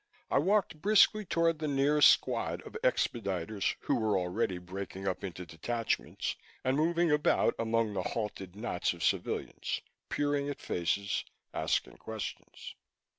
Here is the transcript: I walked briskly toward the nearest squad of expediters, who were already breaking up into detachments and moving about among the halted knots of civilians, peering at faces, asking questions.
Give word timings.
I 0.31 0.39
walked 0.39 0.81
briskly 0.81 1.25
toward 1.25 1.59
the 1.59 1.67
nearest 1.67 2.07
squad 2.07 2.63
of 2.63 2.75
expediters, 2.83 3.75
who 3.81 3.97
were 3.99 4.17
already 4.17 4.57
breaking 4.57 5.07
up 5.07 5.23
into 5.23 5.45
detachments 5.45 6.35
and 6.63 6.75
moving 6.75 7.11
about 7.11 7.53
among 7.59 7.93
the 7.93 8.01
halted 8.01 8.55
knots 8.55 8.93
of 8.93 9.03
civilians, 9.03 9.81
peering 10.09 10.49
at 10.49 10.59
faces, 10.59 11.23
asking 11.53 11.97
questions. 11.97 12.73